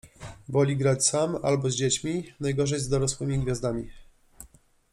[0.49, 3.89] Woli grać sam albo z dziećmi, najgorzej z dorosłymi gwiazdami.